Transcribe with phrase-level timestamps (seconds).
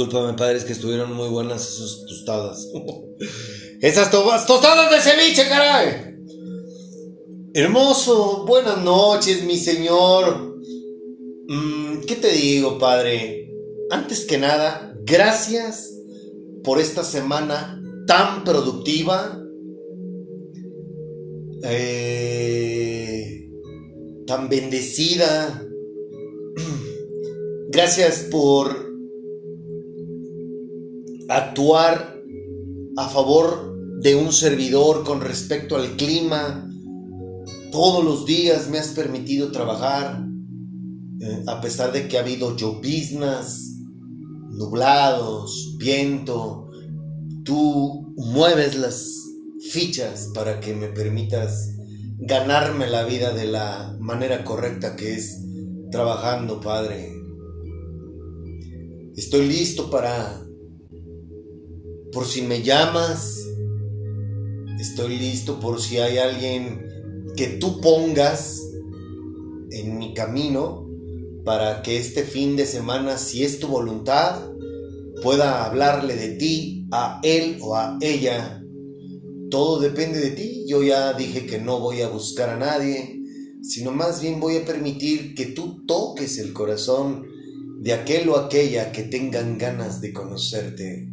[0.00, 2.68] Discúlpame, padre, es que estuvieron muy buenas esas tostadas.
[3.82, 6.16] esas tostadas de ceviche, caray.
[7.52, 10.56] Hermoso, buenas noches, mi señor.
[11.48, 13.52] Mm, ¿Qué te digo, padre?
[13.90, 15.92] Antes que nada, gracias
[16.64, 19.38] por esta semana tan productiva,
[21.62, 23.50] eh,
[24.26, 25.62] tan bendecida.
[27.72, 28.89] Gracias por
[31.30, 32.20] actuar
[32.96, 36.68] a favor de un servidor con respecto al clima.
[37.70, 40.24] Todos los días me has permitido trabajar,
[41.20, 43.76] eh, a pesar de que ha habido lloviznas,
[44.50, 46.68] nublados, viento.
[47.44, 49.08] Tú mueves las
[49.70, 51.76] fichas para que me permitas
[52.18, 55.40] ganarme la vida de la manera correcta que es
[55.92, 57.12] trabajando, Padre.
[59.16, 60.49] Estoy listo para
[62.12, 63.46] por si me llamas.
[64.78, 66.86] Estoy listo por si hay alguien
[67.36, 68.60] que tú pongas
[69.70, 70.88] en mi camino
[71.44, 74.50] para que este fin de semana, si es tu voluntad,
[75.22, 78.62] pueda hablarle de ti a él o a ella.
[79.50, 80.64] Todo depende de ti.
[80.66, 83.20] Yo ya dije que no voy a buscar a nadie,
[83.62, 87.26] sino más bien voy a permitir que tú toques el corazón
[87.80, 91.08] de aquel o aquella que tengan ganas de conocerte.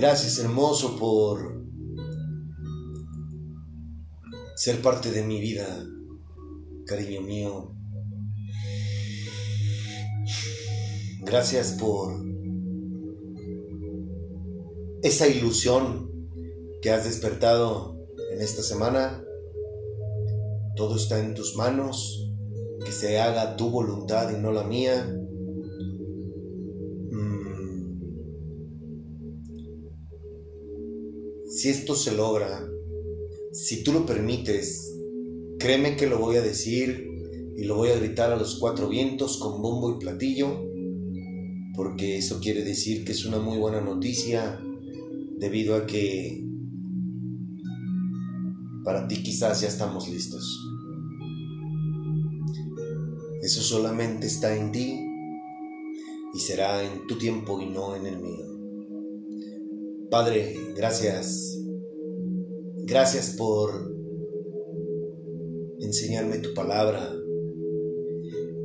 [0.00, 1.62] Gracias hermoso por
[4.56, 5.66] ser parte de mi vida,
[6.86, 7.74] cariño mío.
[11.20, 12.14] Gracias por
[15.02, 16.10] esa ilusión
[16.80, 17.98] que has despertado
[18.32, 19.22] en esta semana.
[20.76, 22.32] Todo está en tus manos,
[22.86, 25.19] que se haga tu voluntad y no la mía.
[31.50, 32.64] Si esto se logra,
[33.52, 34.96] si tú lo permites,
[35.58, 37.08] créeme que lo voy a decir
[37.56, 40.64] y lo voy a gritar a los cuatro vientos con bombo y platillo,
[41.74, 44.60] porque eso quiere decir que es una muy buena noticia
[45.38, 46.46] debido a que
[48.84, 50.56] para ti quizás ya estamos listos.
[53.42, 55.00] Eso solamente está en ti
[56.32, 58.59] y será en tu tiempo y no en el mío.
[60.10, 61.56] Padre, gracias.
[62.78, 63.94] Gracias por
[65.78, 67.14] enseñarme tu palabra.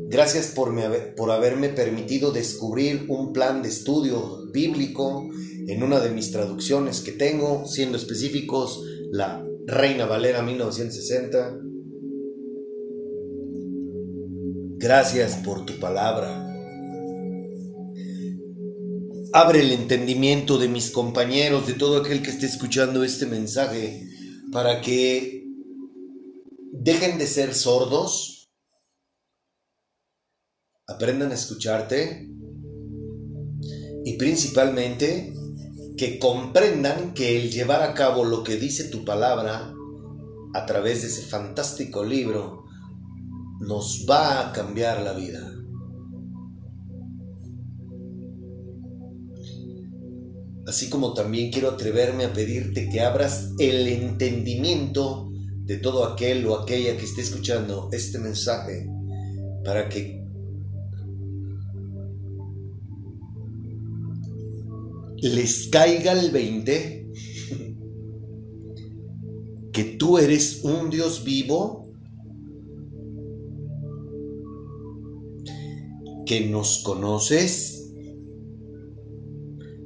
[0.07, 0.73] Gracias por,
[1.15, 5.29] por haberme permitido descubrir un plan de estudio bíblico
[5.67, 11.59] en una de mis traducciones que tengo, siendo específicos, la Reina Valera 1960.
[14.77, 16.44] Gracias por tu palabra.
[19.37, 24.07] Abre el entendimiento de mis compañeros, de todo aquel que esté escuchando este mensaje,
[24.49, 25.43] para que
[26.71, 28.49] dejen de ser sordos,
[30.87, 32.29] aprendan a escucharte
[34.05, 35.33] y principalmente
[35.97, 39.73] que comprendan que el llevar a cabo lo que dice tu palabra
[40.53, 42.63] a través de ese fantástico libro
[43.59, 45.54] nos va a cambiar la vida.
[50.67, 55.31] Así como también quiero atreverme a pedirte que abras el entendimiento
[55.65, 58.87] de todo aquel o aquella que esté escuchando este mensaje
[59.63, 60.23] para que
[65.21, 67.07] les caiga el 20
[69.71, 71.91] que tú eres un Dios vivo
[76.25, 77.74] que nos conoces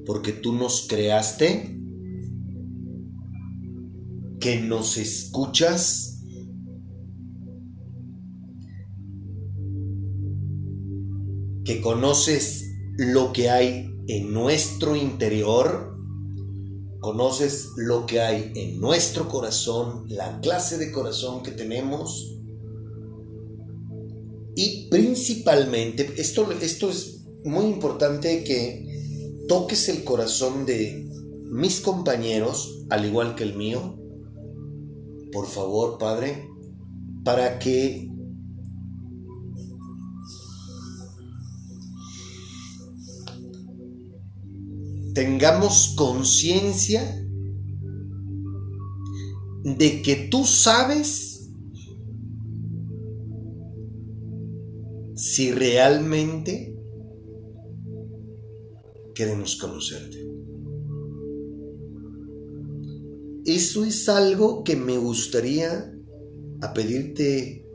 [0.09, 1.79] porque tú nos creaste,
[4.39, 6.23] que nos escuchas,
[11.63, 15.95] que conoces lo que hay en nuestro interior,
[17.01, 22.35] conoces lo que hay en nuestro corazón, la clase de corazón que tenemos
[24.55, 28.88] y principalmente, esto, esto es muy importante que
[29.50, 31.10] toques el corazón de
[31.50, 34.00] mis compañeros, al igual que el mío,
[35.31, 36.48] por favor, Padre,
[37.25, 38.12] para que
[45.16, 47.01] tengamos conciencia
[49.63, 51.50] de que tú sabes
[55.16, 56.78] si realmente
[59.19, 60.25] queremos conocerte.
[63.43, 65.93] Eso es algo que me gustaría
[66.62, 67.65] a pedirte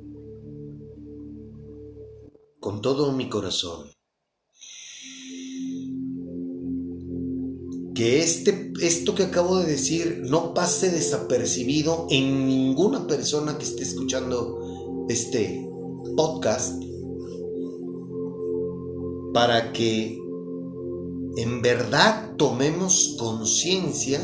[2.58, 3.90] con todo mi corazón.
[7.94, 13.82] Que este, esto que acabo de decir no pase desapercibido en ninguna persona que esté
[13.82, 15.68] escuchando este
[16.16, 16.82] podcast
[19.34, 20.23] para que
[21.36, 24.20] en verdad tomemos conciencia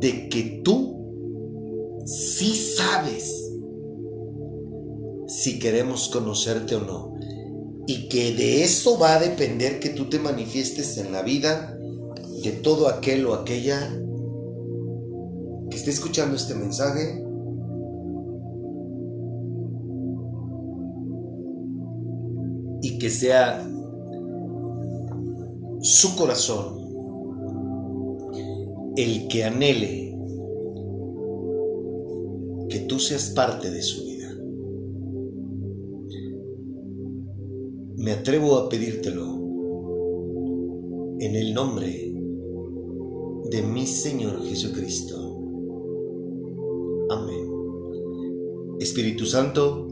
[0.00, 3.48] de que tú sí sabes
[5.28, 7.14] si queremos conocerte o no.
[7.86, 11.78] Y que de eso va a depender que tú te manifiestes en la vida
[12.42, 13.78] de todo aquel o aquella
[15.70, 17.24] que esté escuchando este mensaje.
[22.82, 23.68] Y que sea
[25.80, 26.78] su corazón
[28.96, 30.08] el que anhele
[32.68, 34.34] que tú seas parte de su vida.
[37.96, 39.38] Me atrevo a pedírtelo
[41.20, 42.12] en el nombre
[43.50, 45.16] de mi Señor Jesucristo.
[47.10, 47.48] Amén.
[48.80, 49.86] Espíritu Santo,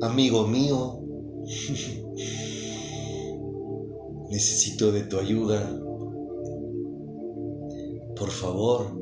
[0.00, 1.00] amigo mío,
[4.30, 5.78] necesito de tu ayuda.
[8.16, 8.98] Por favor,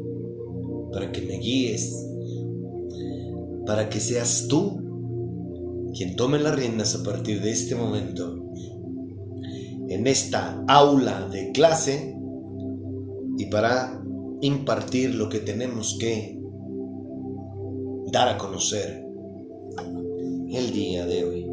[0.93, 2.07] para que me guíes,
[3.67, 4.81] para que seas tú
[5.95, 8.37] quien tome las riendas a partir de este momento
[9.89, 12.15] en esta aula de clase
[13.39, 14.03] y para
[14.41, 16.39] impartir lo que tenemos que
[18.13, 19.05] dar a conocer
[20.51, 21.48] el día de hoy.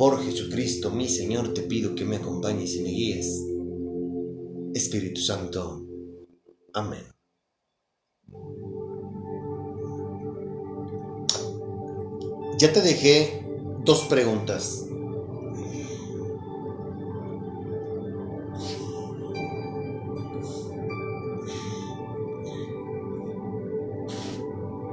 [0.00, 3.44] Por Jesucristo, mi Señor, te pido que me acompañes y me guíes.
[4.72, 5.86] Espíritu Santo.
[6.72, 7.02] Amén.
[12.58, 13.46] Ya te dejé
[13.84, 14.86] dos preguntas.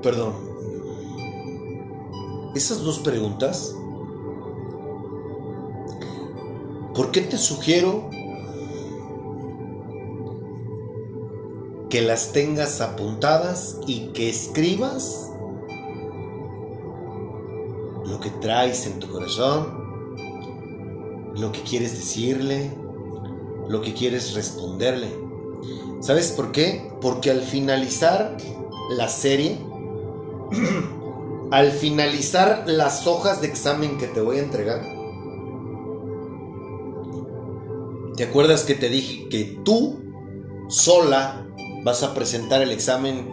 [0.03, 0.33] Perdón.
[2.55, 3.73] Esas dos preguntas
[6.97, 8.09] ¿Por qué te sugiero
[11.91, 15.31] que las tengas apuntadas y que escribas
[18.03, 20.15] lo que traes en tu corazón,
[21.35, 22.71] lo que quieres decirle,
[23.69, 25.09] lo que quieres responderle?
[25.99, 26.91] ¿Sabes por qué?
[26.99, 28.37] Porque al finalizar
[28.89, 29.59] la serie,
[31.51, 34.96] al finalizar las hojas de examen que te voy a entregar,
[38.17, 39.99] ¿Te acuerdas que te dije que tú
[40.69, 41.47] sola
[41.83, 43.29] vas a presentar el examen?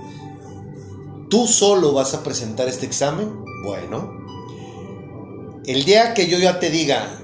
[1.30, 3.32] ¿Tú solo vas a presentar este examen?
[3.64, 4.12] Bueno,
[5.64, 7.18] el día que yo ya te diga,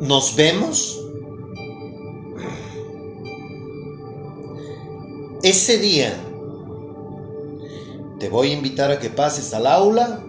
[0.00, 1.00] nos vemos,
[5.44, 6.12] ese día
[8.18, 10.24] te voy a invitar a que pases al aula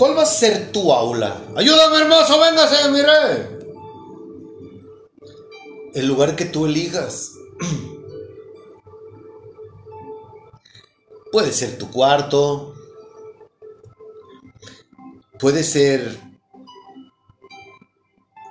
[0.00, 1.44] ¿Cuál va a ser tu aula?
[1.54, 3.58] Ayúdame, hermoso, véngase, mi rey.
[5.92, 7.32] El lugar que tú elijas.
[11.32, 12.74] Puede ser tu cuarto.
[15.38, 16.18] Puede ser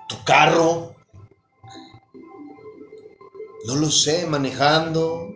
[0.07, 0.93] tu carro.
[3.65, 5.33] No lo sé, manejando.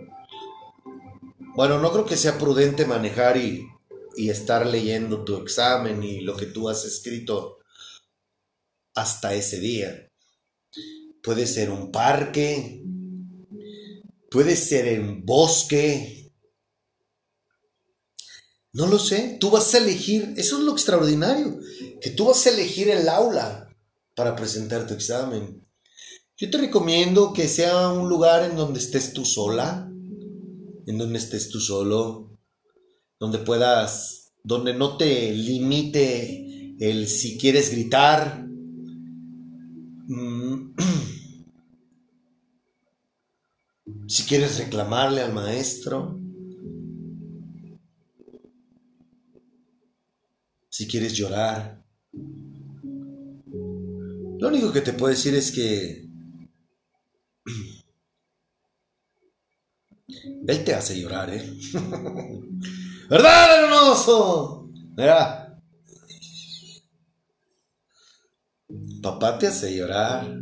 [1.55, 3.72] Bueno, no creo que sea prudente manejar y
[4.15, 7.59] y estar leyendo tu examen y lo que tú has escrito
[8.95, 10.09] hasta ese día.
[11.21, 12.83] Puede ser un parque,
[14.29, 16.31] puede ser en bosque.
[18.73, 21.59] No lo sé, tú vas a elegir, eso es lo extraordinario,
[22.01, 23.69] que tú vas a elegir el aula
[24.15, 25.63] para presentar tu examen.
[26.35, 29.87] Yo te recomiendo que sea un lugar en donde estés tú sola,
[30.87, 32.32] en donde estés tú solo,
[33.23, 38.45] donde puedas, donde no te limite el si quieres gritar.
[40.07, 40.73] Mm.
[44.05, 46.19] Si quieres reclamarle al maestro,
[50.69, 52.19] si quieres llorar, lo
[54.47, 56.05] único que te puedo decir es que
[60.47, 61.53] Él te hace llorar, ¿eh?
[63.13, 64.71] ¿Verdad, hermoso?
[64.97, 65.55] Mira.
[69.03, 70.35] Papá te hace llorar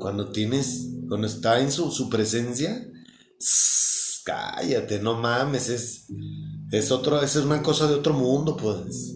[0.00, 2.84] cuando tienes, cuando está en su, presencia.
[4.24, 6.08] cállate, no mames, es,
[6.72, 9.14] es otro, es una cosa de otro mundo, pues.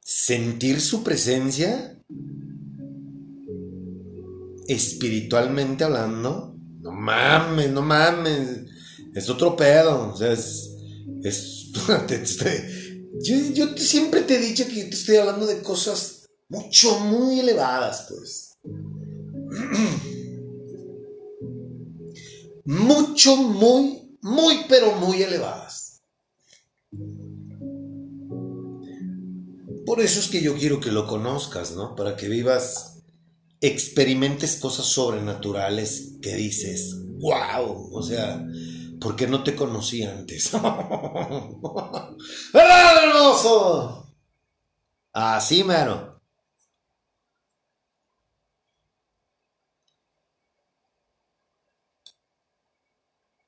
[0.00, 2.00] Sentir su presencia,
[4.68, 8.67] espiritualmente hablando, no mames, no mames,
[9.14, 10.70] es otro pedo, o sea, es,
[13.22, 18.06] yo, yo siempre te he dicho que te estoy hablando de cosas mucho, muy elevadas,
[18.08, 18.56] pues.
[22.64, 26.02] mucho, muy, muy, pero muy elevadas.
[29.86, 31.96] Por eso es que yo quiero que lo conozcas, ¿no?
[31.96, 32.98] Para que vivas,
[33.60, 38.46] experimentes cosas sobrenaturales que dices, wow, o sea,
[39.00, 40.52] ¿por qué no te conocí antes?
[42.52, 44.14] ¡Verdad, hermoso!
[45.12, 46.20] Así, mero.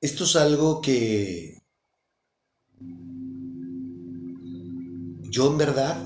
[0.00, 1.58] Esto es algo que
[5.30, 6.02] yo en verdad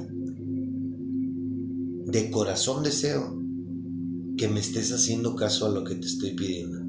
[2.06, 3.40] de corazón deseo
[4.36, 6.83] que me estés haciendo caso a lo que te estoy pidiendo.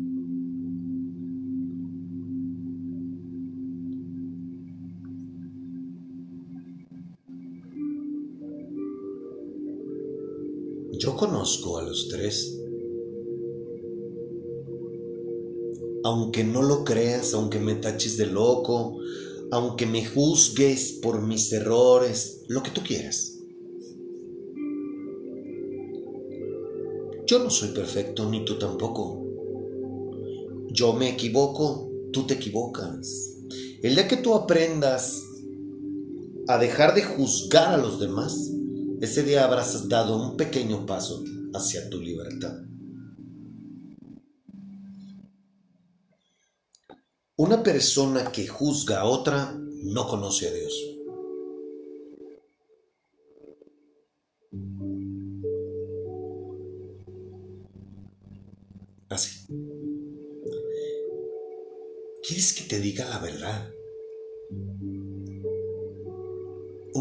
[11.05, 12.59] Yo conozco a los tres.
[16.05, 18.99] aunque no lo creas, aunque me taches de loco,
[19.49, 23.39] aunque me juzgues por mis errores, lo que tú quieras.
[27.25, 29.25] Yo no soy perfecto, ni tú tampoco.
[30.69, 33.37] Yo me equivoco, tú te equivocas.
[33.81, 35.23] El día que tú aprendas
[36.47, 38.51] a dejar de juzgar a los demás,
[39.01, 41.23] ese día habrás dado un pequeño paso
[41.53, 42.55] hacia tu libertad.
[47.37, 50.73] Una persona que juzga a otra no conoce a Dios.
[59.09, 59.45] Así.
[62.27, 63.69] ¿Quieres que te diga la verdad?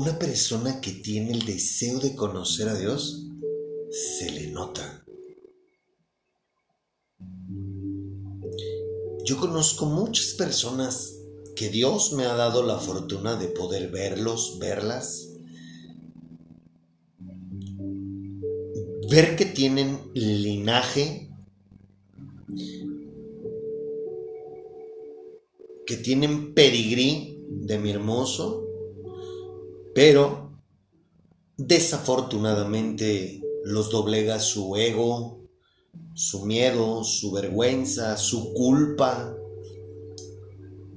[0.05, 3.25] Una persona que tiene el deseo de conocer a Dios
[3.91, 5.03] se le nota.
[9.25, 11.15] Yo conozco muchas personas
[11.57, 15.31] que Dios me ha dado la fortuna de poder verlos, verlas,
[19.09, 21.31] ver que tienen linaje,
[25.87, 28.64] que tienen pedigrí de mi hermoso,
[29.95, 30.51] pero
[31.57, 35.41] desafortunadamente los doblega su ego,
[36.15, 39.35] su miedo, su vergüenza, su culpa,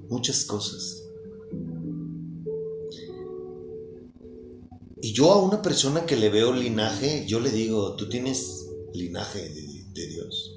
[0.10, 1.04] muchas cosas.
[5.02, 9.50] Y yo a una persona que le veo linaje, yo le digo, tú tienes linaje
[9.50, 9.78] de,
[10.08, 10.54] Dios.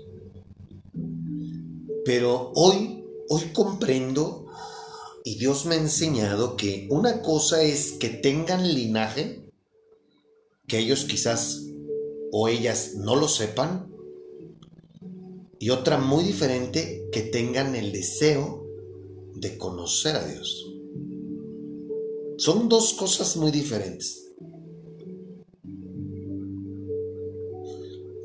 [2.05, 4.47] Pero hoy, hoy comprendo
[5.25, 9.45] y Dios me ha enseñado que una cosa es que tengan linaje,
[10.67, 11.67] que ellos quizás
[12.33, 13.91] o ellas no lo sepan,
[15.59, 18.67] y otra muy diferente, que tengan el deseo
[19.35, 20.67] de conocer a Dios.
[22.39, 24.33] Son dos cosas muy diferentes.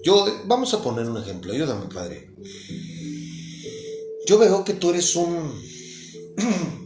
[0.01, 2.31] Yo, vamos a poner un ejemplo, ayúdame, Padre.
[4.27, 5.51] Yo veo que tú eres un...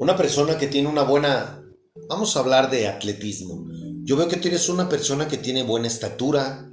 [0.00, 1.62] una persona que tiene una buena...
[2.08, 3.66] Vamos a hablar de atletismo.
[4.04, 6.70] Yo veo que tú eres una persona que tiene buena estatura,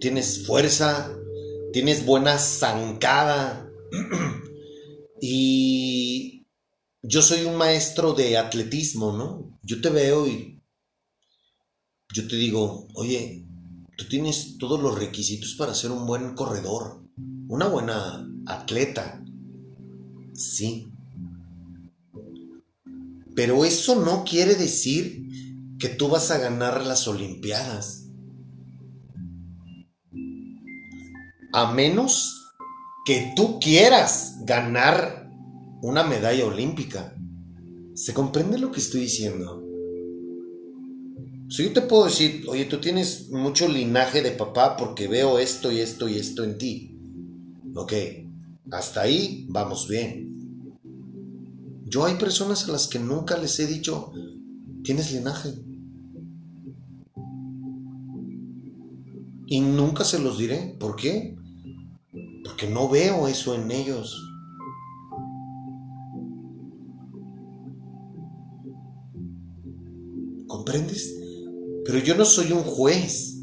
[0.00, 1.14] tienes fuerza,
[1.72, 3.68] tienes buena zancada.
[5.20, 6.46] y
[7.02, 9.58] yo soy un maestro de atletismo, ¿no?
[9.62, 10.62] Yo te veo y
[12.14, 13.46] yo te digo, oye,
[13.96, 17.04] tú tienes todos los requisitos para ser un buen corredor,
[17.48, 19.22] una buena atleta.
[20.34, 20.92] Sí.
[23.38, 25.22] Pero eso no quiere decir
[25.78, 28.06] que tú vas a ganar las Olimpiadas.
[31.52, 32.52] a menos
[33.06, 35.30] que tú quieras ganar
[35.82, 37.14] una medalla olímpica.
[37.94, 39.64] ¿Se comprende lo que estoy diciendo?
[41.48, 45.70] Si yo te puedo decir, oye, tú tienes mucho linaje de papá porque veo esto
[45.70, 46.98] y esto y esto en ti.
[47.76, 47.92] Ok,
[48.72, 50.27] hasta ahí vamos bien.
[51.88, 54.12] Yo hay personas a las que nunca les he dicho,
[54.82, 55.54] tienes linaje.
[59.46, 60.76] Y nunca se los diré.
[60.78, 61.34] ¿Por qué?
[62.44, 64.14] Porque no veo eso en ellos.
[70.46, 71.14] ¿Comprendes?
[71.86, 73.38] Pero yo no soy un juez.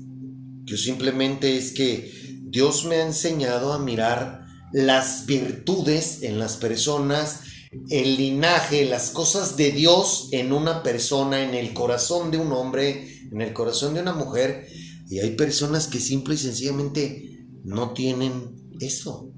[0.66, 7.42] Yo simplemente es que Dios me ha enseñado a mirar las virtudes en las personas,
[7.90, 13.28] el linaje, las cosas de Dios en una persona, en el corazón de un hombre,
[13.32, 14.68] en el corazón de una mujer.
[15.10, 19.32] Y hay personas que simple y sencillamente no tienen eso.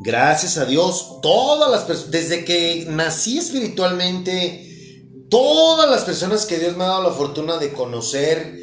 [0.00, 6.76] Gracias a Dios, todas las personas, desde que nací espiritualmente, todas las personas que Dios
[6.76, 8.56] me ha dado la fortuna de conocer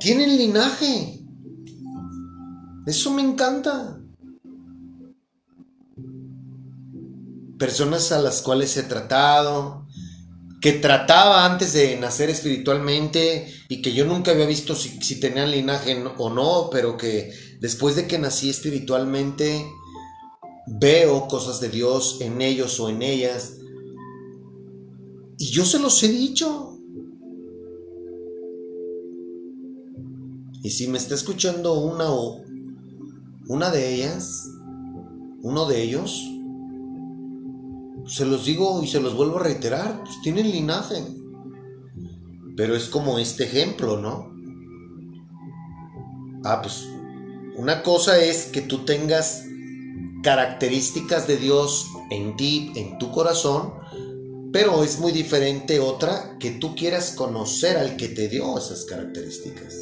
[0.00, 1.17] tienen linaje.
[2.88, 4.00] Eso me encanta.
[7.58, 9.86] Personas a las cuales he tratado,
[10.62, 15.50] que trataba antes de nacer espiritualmente y que yo nunca había visto si, si tenían
[15.50, 19.66] linaje o no, pero que después de que nací espiritualmente
[20.66, 23.58] veo cosas de Dios en ellos o en ellas.
[25.36, 26.78] Y yo se los he dicho.
[30.62, 32.47] Y si me está escuchando una o
[33.48, 34.46] una de ellas,
[35.42, 36.30] uno de ellos,
[38.06, 41.02] se los digo y se los vuelvo a reiterar, pues tienen linaje.
[42.56, 44.32] Pero es como este ejemplo, ¿no?
[46.44, 46.86] Ah, pues
[47.56, 49.44] una cosa es que tú tengas
[50.22, 53.72] características de Dios en ti, en tu corazón,
[54.52, 59.74] pero es muy diferente otra que tú quieras conocer al que te dio esas características.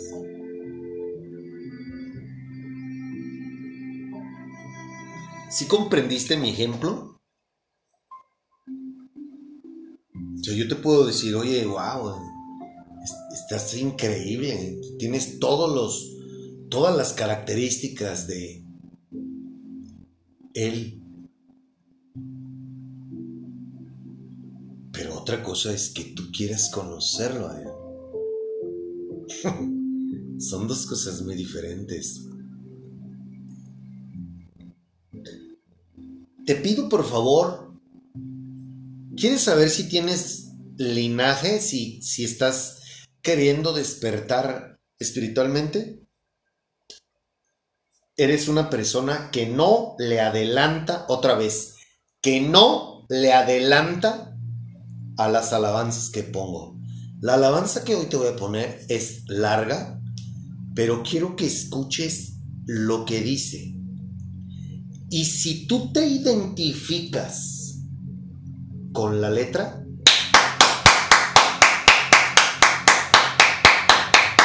[5.56, 7.18] ¿Sí comprendiste mi ejemplo?
[10.42, 12.14] Yo te puedo decir, oye, wow,
[13.32, 16.14] estás increíble, tienes todos los,
[16.68, 18.66] todas las características de
[20.52, 21.02] él.
[24.92, 27.68] Pero otra cosa es que tú quieras conocerlo a él.
[30.38, 32.26] Son dos cosas muy diferentes.
[36.46, 37.74] Te pido por favor,
[39.16, 42.78] ¿quieres saber si tienes linaje, si, si estás
[43.20, 46.06] queriendo despertar espiritualmente?
[48.16, 51.74] eres una persona que no le adelanta, otra vez,
[52.22, 54.36] que no le adelanta
[55.18, 56.78] a las alabanzas que pongo.
[57.20, 60.00] La alabanza que hoy te voy a poner es larga,
[60.74, 63.75] pero quiero que escuches lo que dice.
[65.08, 67.78] Y si tú te identificas
[68.92, 69.84] con la letra,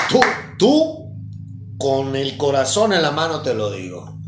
[0.07, 0.19] tú,
[0.59, 1.01] tú
[1.79, 4.19] con el corazón en la mano te lo digo.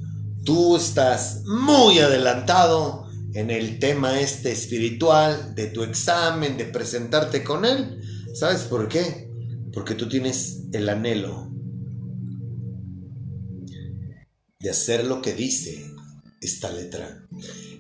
[0.44, 7.64] Tú estás muy adelantado en el tema este espiritual de tu examen, de presentarte con
[7.64, 8.02] él.
[8.34, 9.30] ¿Sabes por qué?
[9.72, 11.52] Porque tú tienes el anhelo
[14.60, 15.93] de hacer lo que dice
[16.44, 17.26] esta letra.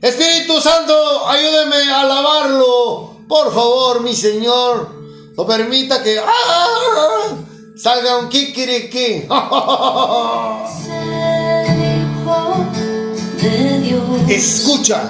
[0.02, 3.17] Espíritu Santo, ayúdeme a alabarlo.
[3.28, 5.04] Por favor, mi Señor.
[5.38, 6.19] No permita que...
[6.19, 7.36] ¡Ah!
[7.76, 9.28] Salga un kikiriki.
[14.30, 15.10] Escucha.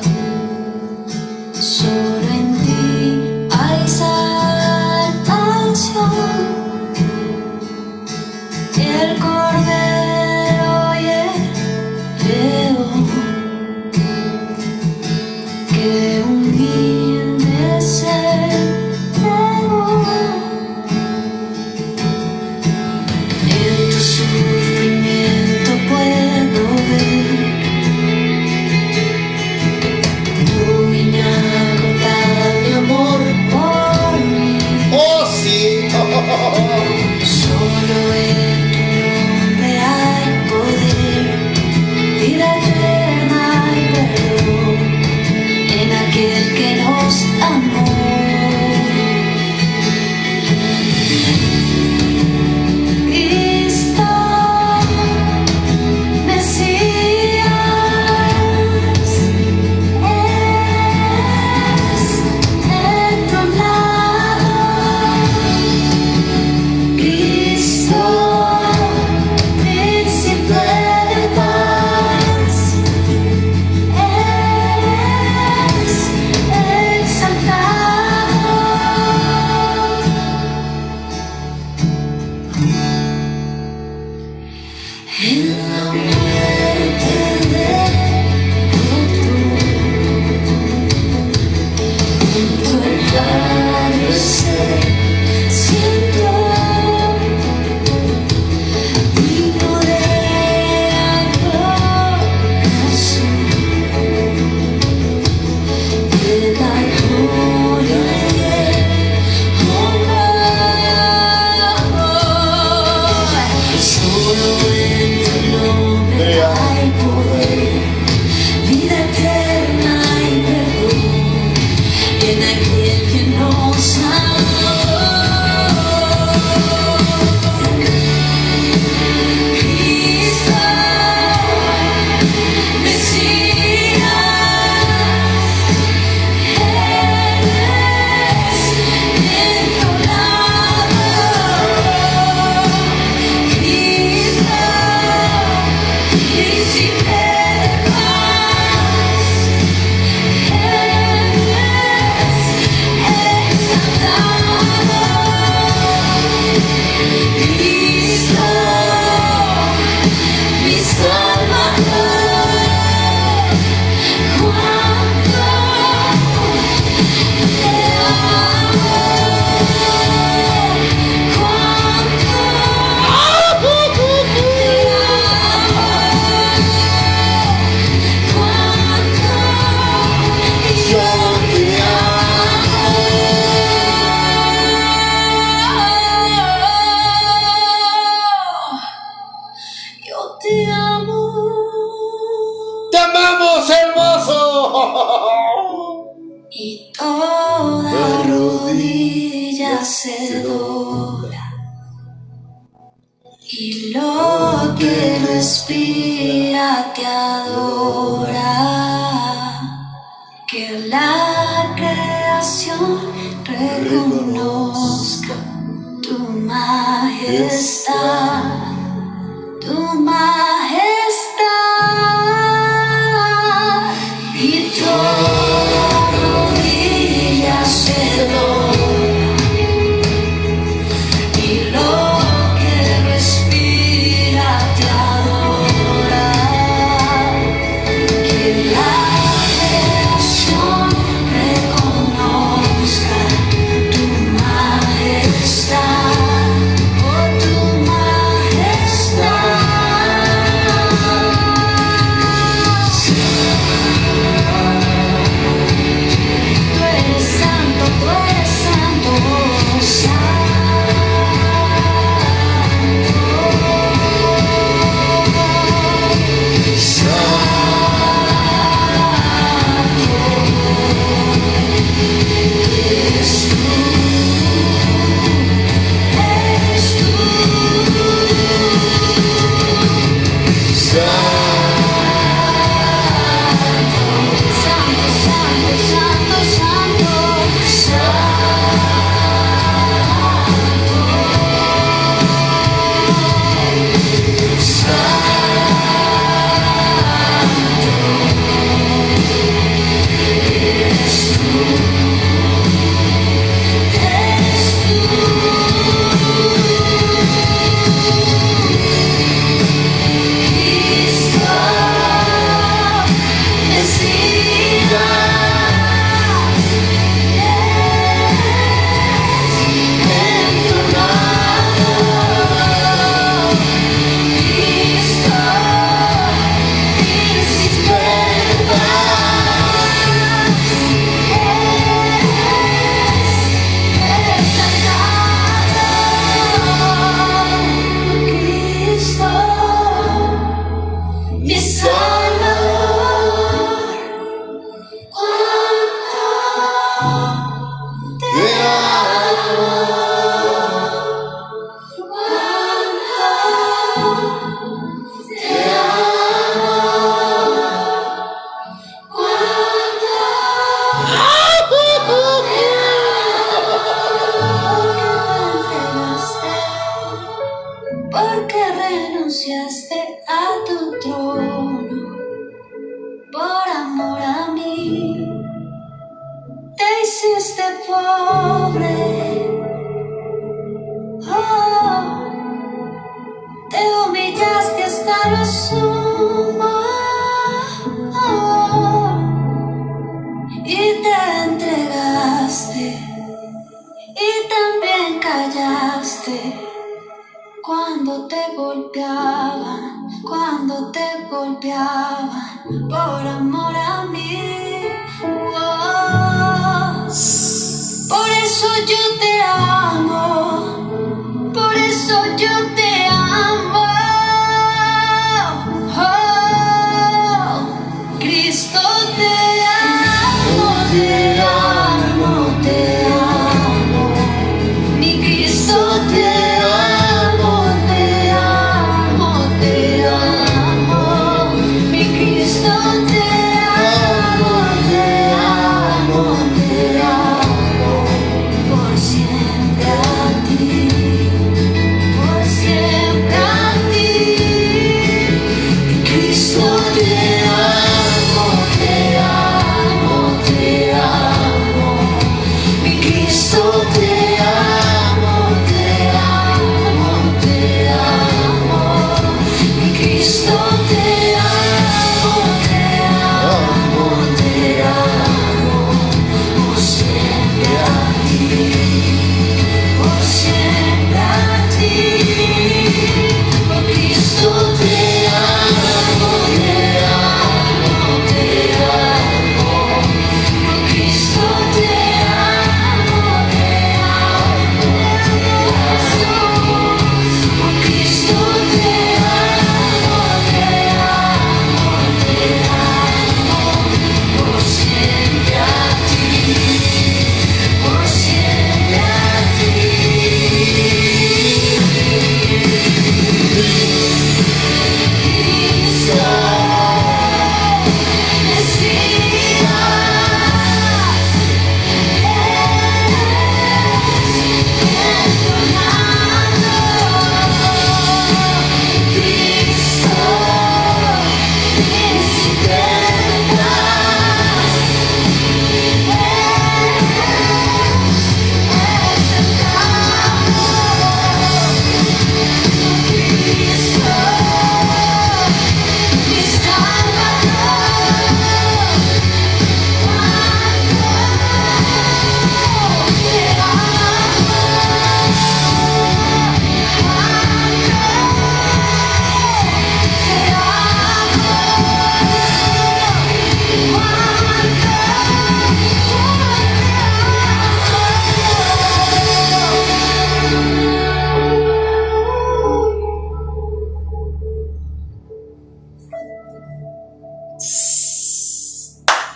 [341.83, 342.12] Mi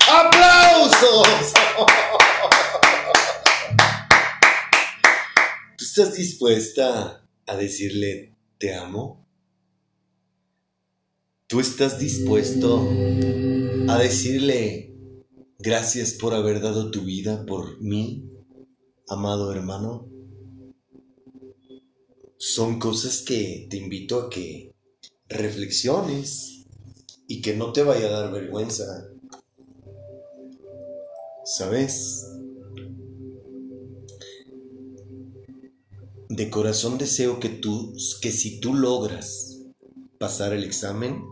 [0.09, 1.53] ¡Aplausos!
[5.77, 9.25] ¿Tú estás dispuesta a decirle te amo?
[11.47, 12.89] ¿Tú estás dispuesto
[13.87, 14.93] a decirle
[15.59, 18.29] gracias por haber dado tu vida por mí,
[19.07, 20.09] amado hermano?
[22.37, 24.75] Son cosas que te invito a que
[25.29, 26.56] reflexiones
[27.27, 29.09] y que no te vaya a dar vergüenza.
[31.43, 32.25] ¿Sabes?
[36.29, 39.61] De corazón deseo que tú, que si tú logras
[40.17, 41.23] pasar el examen,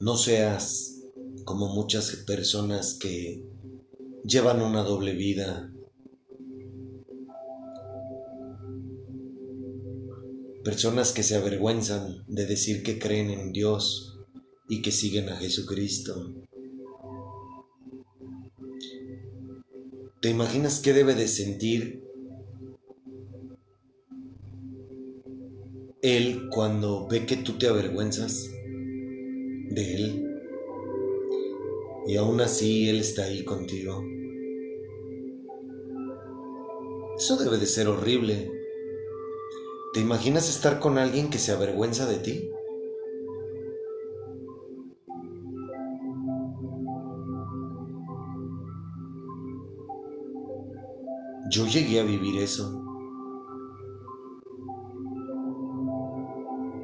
[0.00, 1.02] no seas
[1.44, 3.44] como muchas personas que
[4.24, 5.72] llevan una doble vida.
[10.64, 14.15] Personas que se avergüenzan de decir que creen en Dios
[14.68, 16.34] y que siguen a Jesucristo.
[20.20, 22.02] ¿Te imaginas qué debe de sentir
[26.02, 28.50] él cuando ve que tú te avergüenzas
[29.70, 30.26] de él?
[32.08, 34.02] Y aún así él está ahí contigo.
[37.16, 38.50] Eso debe de ser horrible.
[39.92, 42.50] ¿Te imaginas estar con alguien que se avergüenza de ti?
[51.48, 52.82] Yo llegué a vivir eso.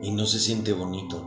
[0.02, 1.26] Y no se siente bonito.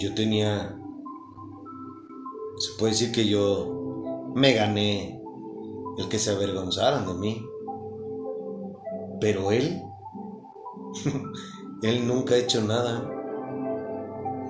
[0.00, 0.78] Yo tenía...
[2.58, 5.22] Se puede decir que yo me gané
[5.96, 7.46] el que se avergonzaran de mí.
[9.20, 9.82] Pero él
[11.82, 13.10] Él nunca ha hecho nada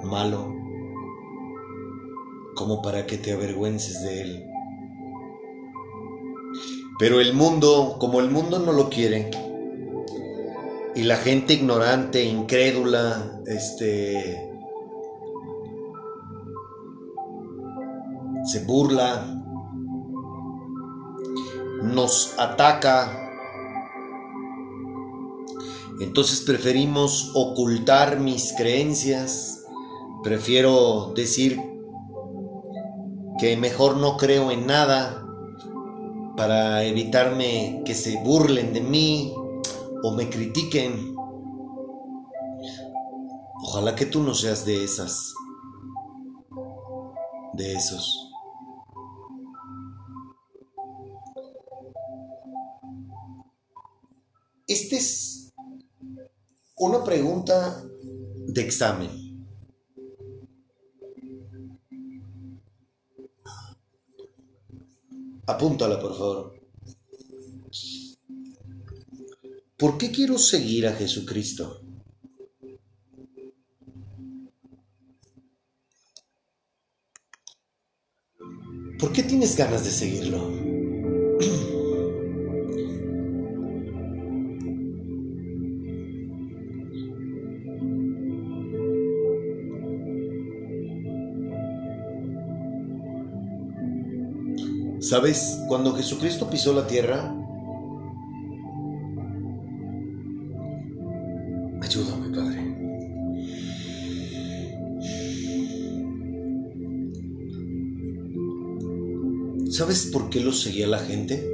[0.04, 0.54] malo
[2.54, 4.46] como para que te avergüences de Él.
[6.98, 9.30] Pero el mundo, como el mundo no lo quiere,
[10.94, 14.48] y la gente ignorante, incrédula, este,
[18.44, 19.42] se burla,
[21.82, 23.23] nos ataca,
[26.00, 29.64] entonces preferimos ocultar mis creencias,
[30.22, 31.60] prefiero decir
[33.38, 35.24] que mejor no creo en nada
[36.36, 39.34] para evitarme que se burlen de mí
[40.02, 41.14] o me critiquen.
[43.62, 45.32] Ojalá que tú no seas de esas,
[47.54, 48.30] de esos.
[54.66, 55.43] Este es
[56.76, 57.82] una pregunta
[58.46, 59.10] de examen.
[65.46, 66.60] Apúntala, por favor.
[69.76, 71.80] ¿Por qué quiero seguir a Jesucristo?
[78.98, 80.83] ¿Por qué tienes ganas de seguirlo?
[95.04, 95.60] ¿Sabes?
[95.68, 97.30] Cuando Jesucristo pisó la tierra,
[101.82, 102.64] ayúdame, Padre.
[109.70, 111.50] ¿Sabes por qué lo seguía la gente?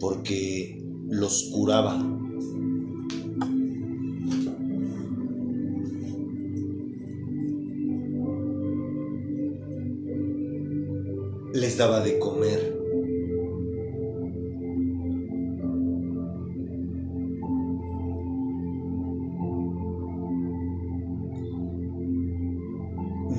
[0.00, 2.17] Porque los curaba.
[11.78, 12.76] Daba de comer.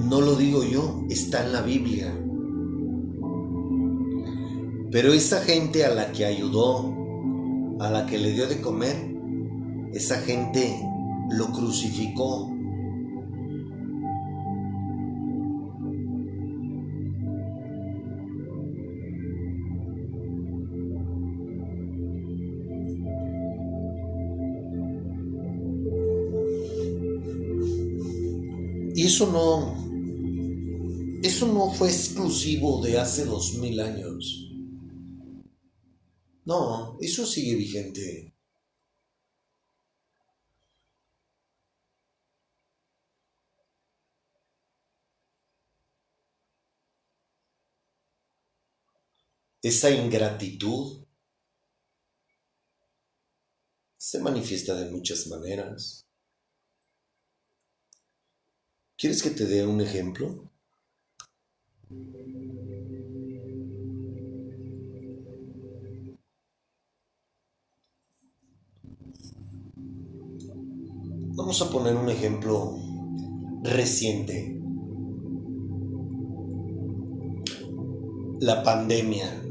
[0.09, 2.15] No lo digo yo, está en la Biblia.
[4.89, 6.95] Pero esa gente a la que ayudó,
[7.79, 8.95] a la que le dio de comer,
[9.93, 10.81] esa gente
[11.29, 12.49] lo crucificó.
[29.09, 29.73] Eso no,
[31.23, 34.51] eso no fue exclusivo de hace dos mil años.
[36.45, 38.35] No, eso sigue vigente.
[49.63, 51.03] Esa ingratitud
[53.97, 56.08] se manifiesta de muchas maneras.
[58.99, 60.51] ¿Quieres que te dé un ejemplo?
[71.37, 72.75] Vamos a poner un ejemplo
[73.63, 74.59] reciente.
[78.41, 79.41] La pandemia.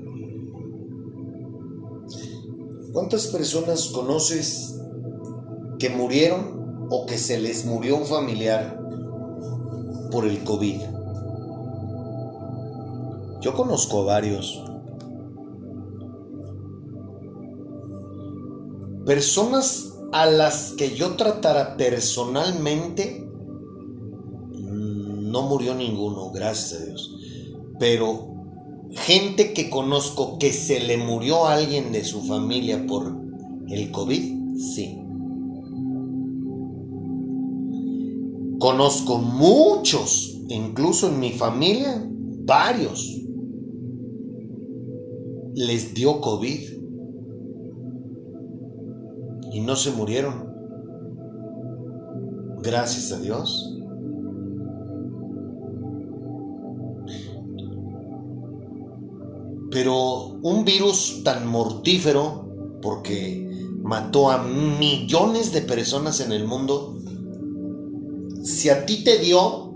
[2.92, 4.78] ¿Cuántas personas conoces
[5.78, 8.87] que murieron o que se les murió un familiar
[10.10, 10.80] por el COVID?
[13.40, 14.62] Yo conozco varios.
[19.06, 23.26] Personas a las que yo tratara personalmente,
[24.54, 27.14] no murió ninguno, gracias a Dios.
[27.78, 28.28] Pero
[28.90, 33.14] gente que conozco que se le murió a alguien de su familia por
[33.68, 35.07] el COVID, sí.
[38.58, 42.04] Conozco muchos, incluso en mi familia,
[42.44, 43.20] varios.
[45.54, 46.78] Les dio COVID
[49.52, 50.48] y no se murieron.
[52.62, 53.76] Gracias a Dios.
[59.70, 62.48] Pero un virus tan mortífero,
[62.82, 63.48] porque
[63.82, 66.97] mató a millones de personas en el mundo,
[68.48, 69.74] si a ti te dio,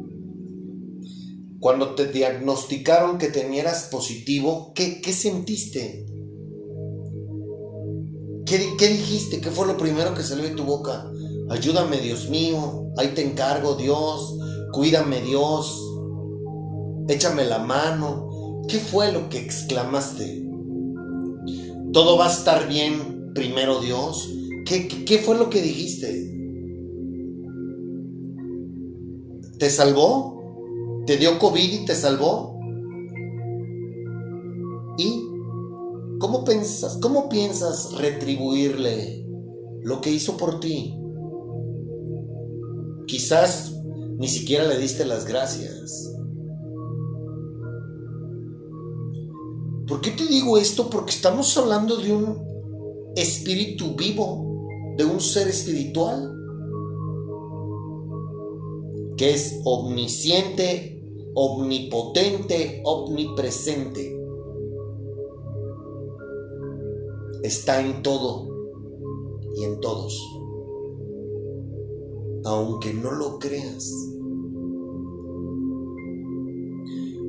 [1.61, 6.07] cuando te diagnosticaron que tenías positivo, ¿qué, qué sentiste?
[8.47, 9.41] ¿Qué, ¿Qué dijiste?
[9.41, 11.07] ¿Qué fue lo primero que salió de tu boca?
[11.51, 12.87] Ayúdame, Dios mío.
[12.97, 14.39] Ahí te encargo, Dios.
[14.73, 15.79] Cuídame, Dios.
[17.09, 18.63] Échame la mano.
[18.69, 20.45] ¿Qué fue lo que exclamaste?
[21.93, 24.31] Todo va a estar bien, primero Dios.
[24.65, 26.32] ¿Qué, qué, qué fue lo que dijiste?
[29.63, 31.05] ¿Te salvó?
[31.07, 32.59] ¿Te dio COVID y te salvó?
[34.99, 35.25] ¿Y
[36.19, 39.25] cómo piensas, cómo piensas retribuirle
[39.83, 40.99] lo que hizo por ti?
[43.07, 43.81] Quizás
[44.19, 46.13] ni siquiera le diste las gracias.
[49.87, 50.91] ¿Por qué te digo esto?
[50.91, 56.42] Porque estamos hablando de un espíritu vivo, de un ser espiritual,
[59.31, 61.03] es omnisciente,
[61.35, 64.19] omnipotente, omnipresente.
[67.43, 68.49] Está en todo
[69.57, 70.21] y en todos,
[72.45, 73.93] aunque no lo creas.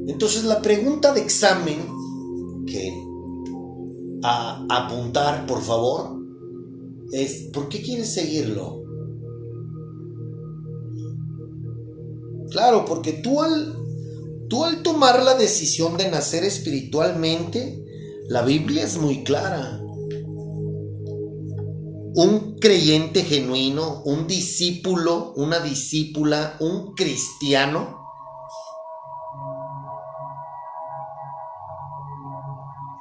[0.08, 1.80] Entonces la pregunta de examen
[2.66, 2.94] que
[4.24, 6.18] apuntar, por favor,
[7.12, 8.83] es ¿por qué quieres seguirlo?
[12.54, 13.76] Claro, porque tú al,
[14.48, 17.84] tú al tomar la decisión de nacer espiritualmente,
[18.28, 19.82] la Biblia es muy clara.
[22.16, 28.06] Un creyente genuino, un discípulo, una discípula, un cristiano,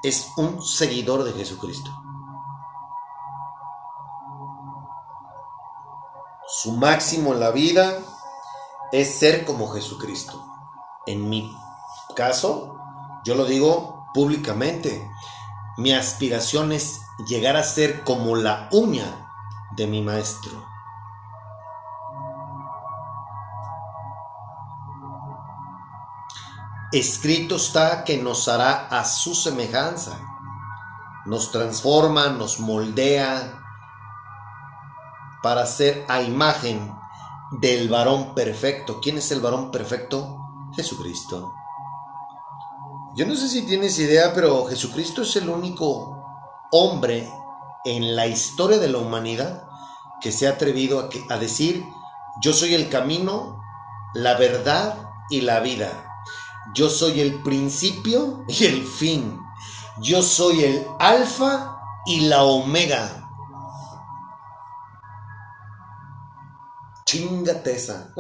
[0.03, 1.91] es un seguidor de Jesucristo.
[6.47, 7.99] Su máximo en la vida
[8.93, 10.45] es ser como Jesucristo.
[11.07, 11.57] En mi
[12.15, 12.77] caso,
[13.25, 15.11] yo lo digo públicamente,
[15.79, 19.27] mi aspiración es llegar a ser como la uña
[19.73, 20.73] de mi maestro.
[26.93, 30.21] escrito está que nos hará a su semejanza.
[31.25, 33.59] Nos transforma, nos moldea
[35.43, 36.95] para ser a imagen
[37.61, 39.01] del varón perfecto.
[39.01, 40.39] ¿Quién es el varón perfecto?
[40.75, 41.53] Jesucristo.
[43.15, 46.17] Yo no sé si tienes idea, pero Jesucristo es el único
[46.71, 47.29] hombre
[47.85, 49.65] en la historia de la humanidad
[50.21, 51.85] que se ha atrevido a, a decir,
[52.41, 53.61] yo soy el camino,
[54.15, 56.07] la verdad y la vida.
[56.75, 59.39] Yo soy el principio y el fin.
[60.01, 61.77] Yo soy el alfa
[62.07, 63.22] y la omega.
[67.13, 68.15] Chingate esa.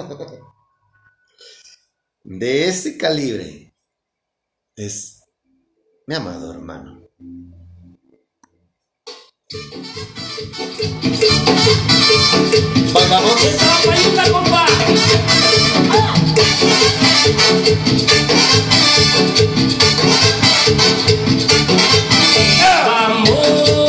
[2.22, 3.74] De ese calibre
[4.76, 5.22] es
[6.06, 7.08] mi amado hermano.
[12.92, 13.44] Vamos.
[13.44, 14.66] Esa payuca, compa.
[22.84, 23.81] Vamos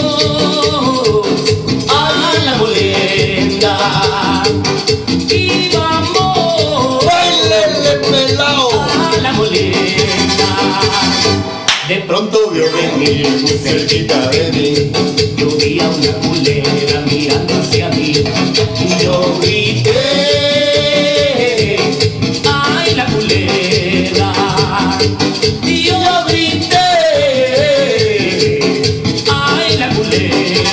[11.88, 14.92] De pronto vio venir muy cerquita de mí.
[15.36, 18.14] yo vi a una culera mirando hacia mí.
[19.04, 19.92] Yo grité,
[22.46, 24.34] ay la culera.
[25.62, 26.00] Y yo
[26.30, 26.78] grité,
[29.30, 30.64] ay la culera.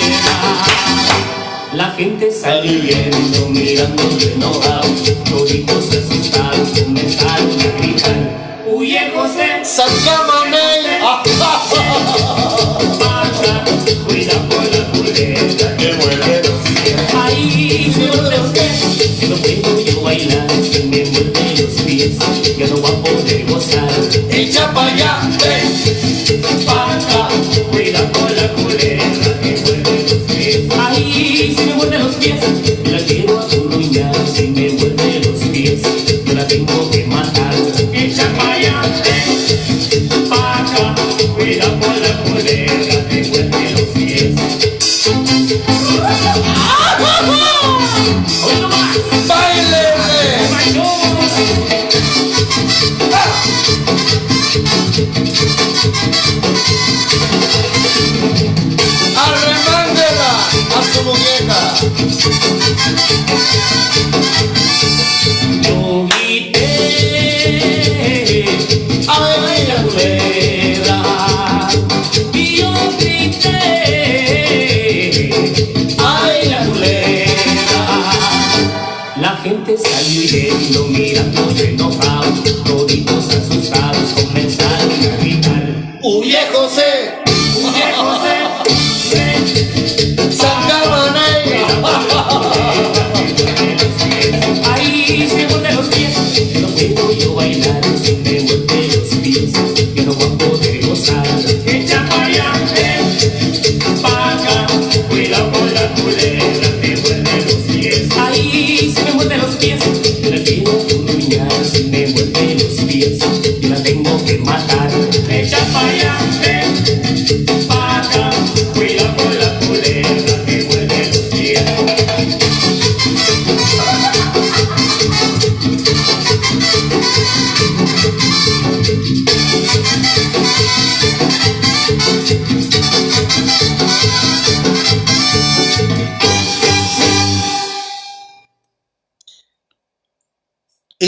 [1.75, 4.89] La gente salió viendo, mirando enojado.
[5.29, 6.90] Toditos asustados comenzaron
[17.91, 18.60] Ahí se muerde usted,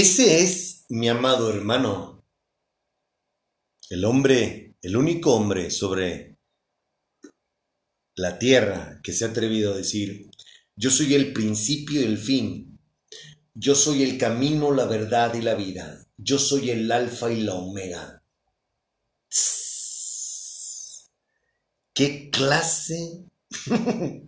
[0.03, 2.25] Ese es mi amado hermano.
[3.89, 6.39] El hombre, el único hombre sobre
[8.17, 10.29] la tierra que se ha atrevido a decir,
[10.75, 12.81] yo soy el principio y el fin.
[13.55, 16.05] Yo soy el camino, la verdad y la vida.
[16.17, 18.25] Yo soy el alfa y la omega.
[21.95, 23.27] ¿Qué clase?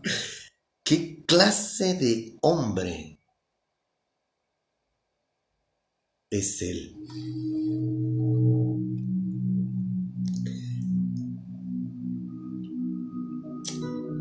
[0.84, 3.13] ¿Qué clase de hombre
[6.38, 6.96] es él?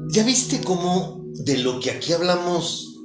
[0.10, 3.00] ¿Ya viste cómo de lo que aquí hablamos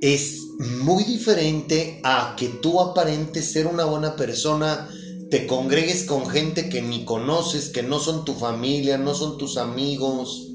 [0.00, 4.88] es muy diferente a que tú aparentes ser una buena persona,
[5.30, 9.58] te congregues con gente que ni conoces, que no son tu familia, no son tus
[9.58, 10.48] amigos,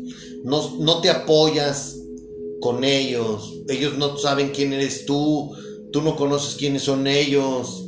[0.43, 1.97] no, no te apoyas
[2.59, 5.51] con ellos, ellos no saben quién eres tú,
[5.91, 7.87] tú no conoces quiénes son ellos.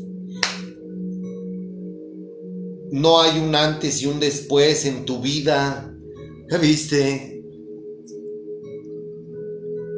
[2.93, 5.91] no hay un antes y un después en tu vida.
[6.51, 7.43] ¿Ya viste?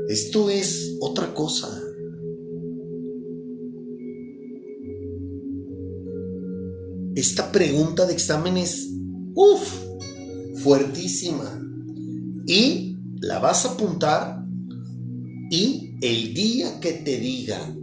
[0.08, 1.68] Esto es otra cosa.
[7.16, 8.90] Esta pregunta de examen es,
[9.34, 9.74] uff,
[10.64, 11.62] fuertísima.
[12.48, 14.42] Y la vas a apuntar
[15.52, 17.76] y el día que te diga,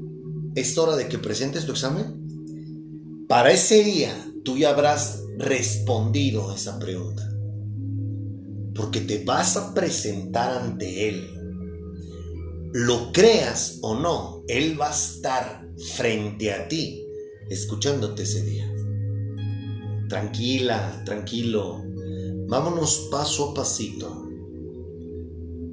[0.55, 6.57] es hora de que presentes tu examen, para ese día tú ya habrás respondido a
[6.57, 7.29] esa pregunta.
[8.75, 11.29] Porque te vas a presentar ante Él.
[12.73, 17.05] Lo creas o no, Él va a estar frente a ti,
[17.51, 18.73] escuchándote ese día.
[20.09, 21.83] Tranquila, tranquilo.
[22.49, 24.29] Vámonos paso a pasito.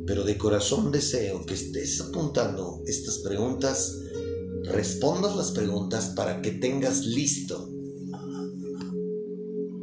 [0.06, 4.00] Pero de corazón deseo que estés apuntando estas preguntas,
[4.66, 7.70] respondas las preguntas para que tengas listo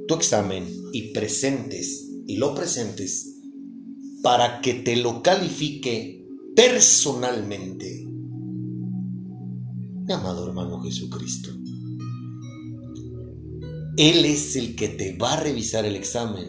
[0.07, 3.35] tu examen y presentes y lo presentes
[4.23, 8.05] para que te lo califique personalmente.
[10.07, 11.51] Mi amado hermano Jesucristo.
[13.97, 16.49] Él es el que te va a revisar el examen.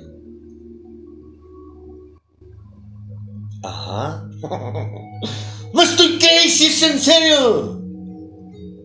[3.63, 4.29] Ajá.
[5.73, 7.76] No estoy gay, si es en serio.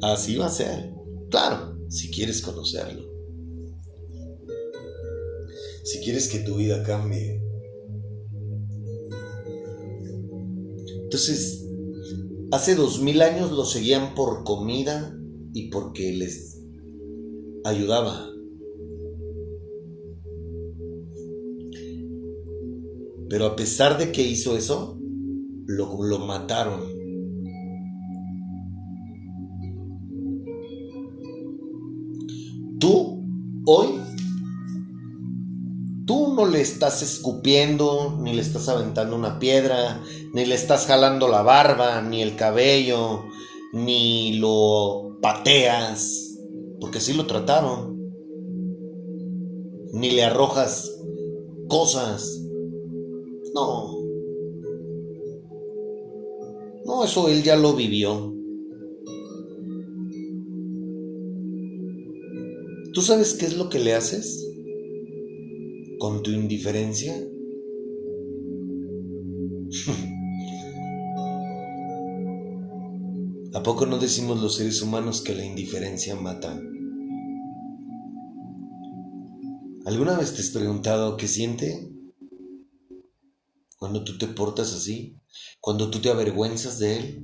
[0.03, 0.93] Así va a ser.
[1.31, 3.09] Claro, si quieres conocerlo.
[5.85, 7.41] Si quieres que tu vida cambie.
[11.05, 11.65] Entonces,
[12.51, 15.17] hace dos mil años lo seguían por comida
[15.53, 16.61] y porque les
[17.65, 18.29] ayudaba.
[23.29, 24.99] Pero a pesar de que hizo eso,
[25.67, 26.91] lo, lo mataron.
[32.83, 33.22] Tú,
[33.64, 33.91] hoy,
[36.05, 40.03] tú no le estás escupiendo, ni le estás aventando una piedra,
[40.35, 43.22] ni le estás jalando la barba, ni el cabello,
[43.72, 46.37] ni lo pateas,
[46.80, 48.03] porque así lo trataron.
[49.93, 50.91] Ni le arrojas
[51.68, 52.43] cosas.
[53.55, 53.97] No.
[56.85, 58.41] No, eso él ya lo vivió.
[62.93, 64.47] ¿Tú sabes qué es lo que le haces?
[65.99, 67.14] Con tu indiferencia.
[73.55, 76.61] ¿A poco no decimos los seres humanos que la indiferencia mata?
[79.86, 81.90] ¿Alguna vez te has preguntado qué siente
[83.78, 85.16] cuando tú te portas así?
[85.61, 87.22] Cuando tú te avergüenzas de él?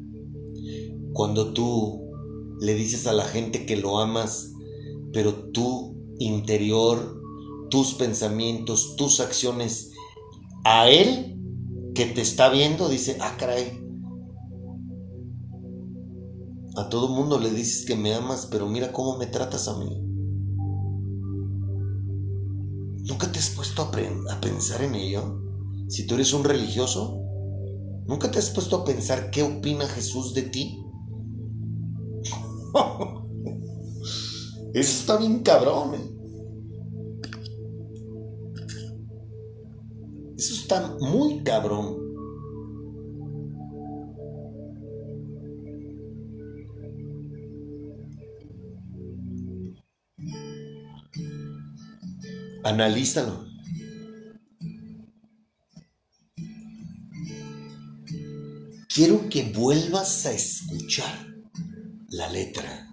[1.12, 2.08] Cuando tú
[2.60, 4.54] le dices a la gente que lo amas,
[5.12, 7.22] pero tu interior,
[7.70, 9.92] tus pensamientos, tus acciones,
[10.64, 11.36] a él
[11.94, 13.84] que te está viendo, dice, ah, caray.
[16.76, 20.00] A todo mundo le dices que me amas, pero mira cómo me tratas a mí.
[23.09, 23.86] ¿Nunca te has puesto a,
[24.32, 25.42] a pensar en ello?
[25.88, 27.18] Si tú eres un religioso,
[28.06, 30.84] ¿nunca te has puesto a pensar qué opina Jesús de ti?
[34.74, 35.94] Eso está bien cabrón.
[35.94, 36.14] eh.
[40.36, 42.08] Eso está muy cabrón.
[52.64, 53.46] Analízalo.
[58.94, 61.26] Quiero que vuelvas a escuchar
[62.10, 62.88] la letra.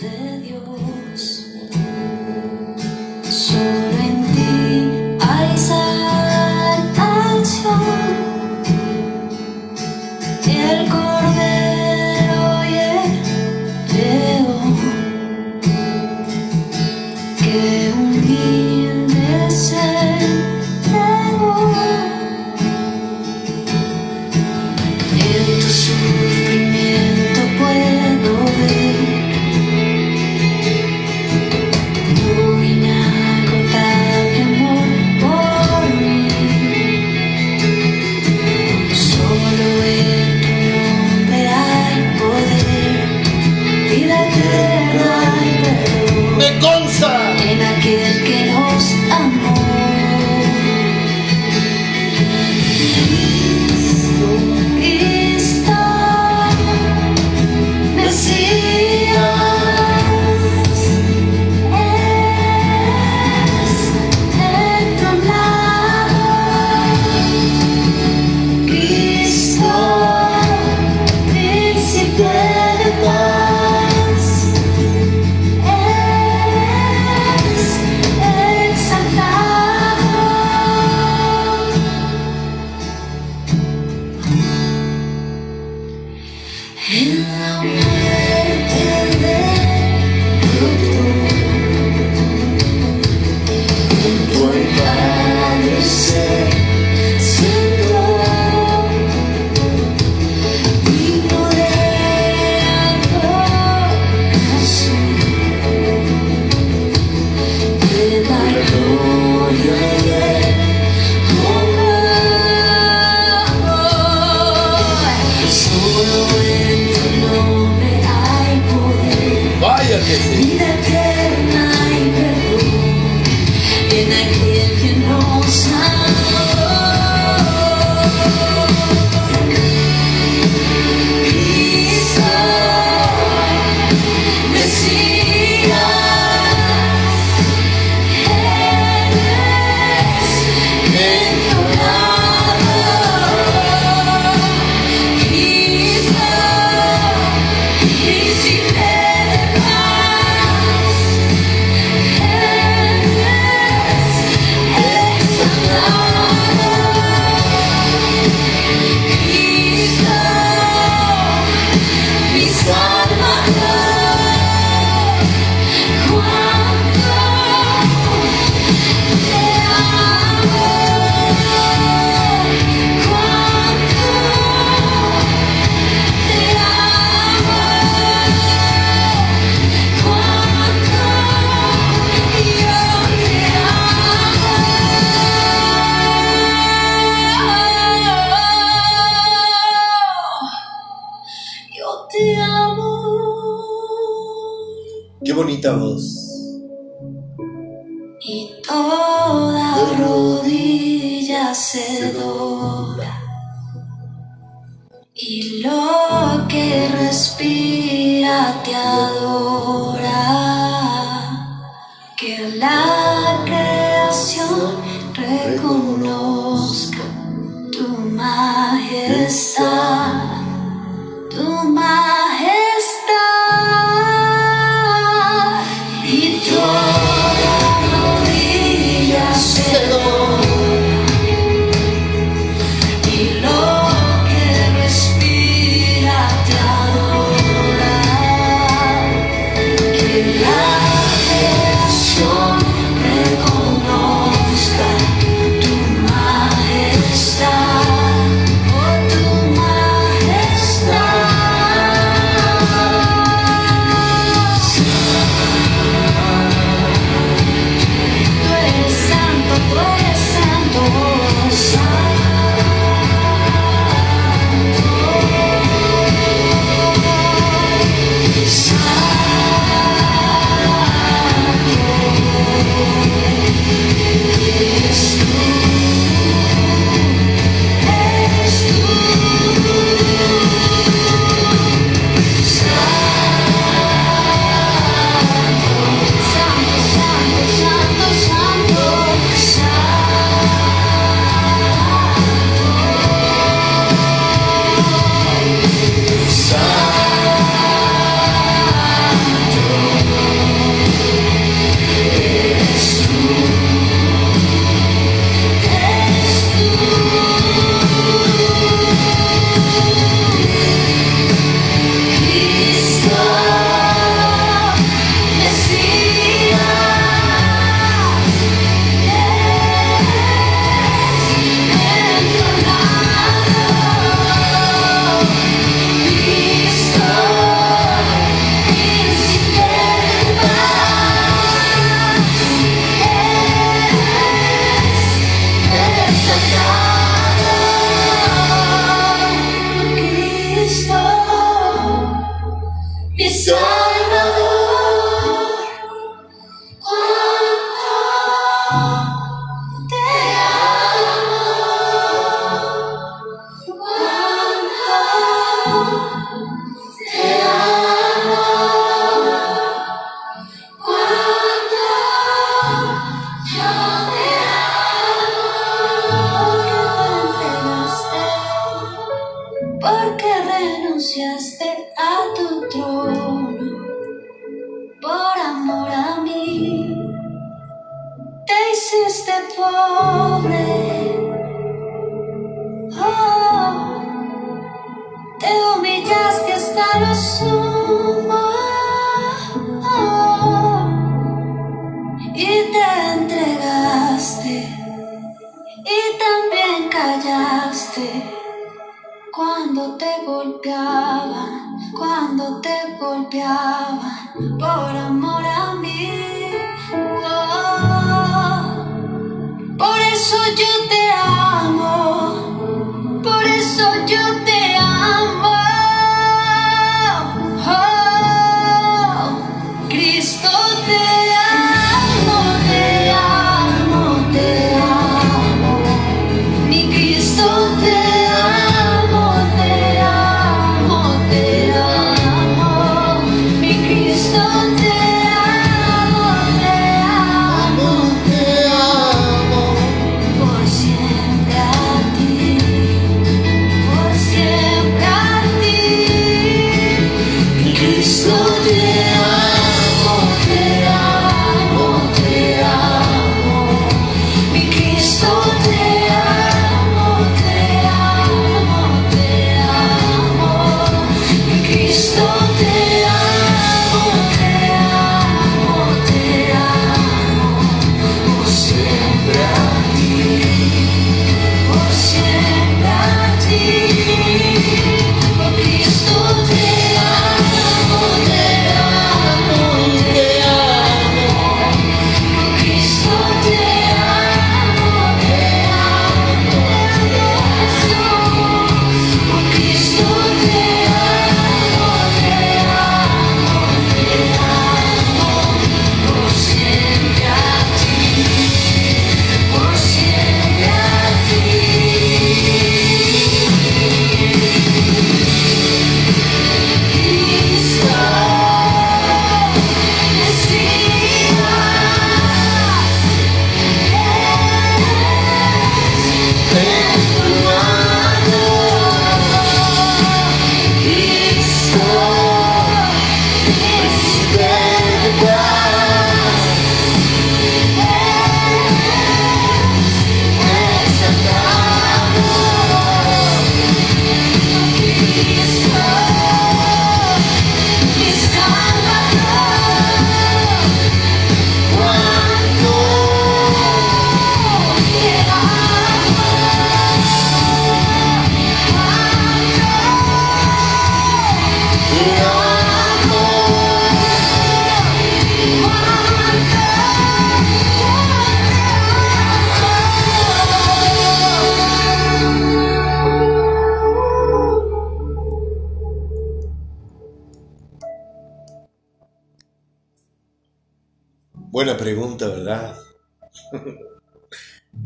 [0.00, 1.46] De Dios.
[3.28, 3.89] Solo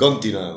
[0.04, 0.53] Continuamos.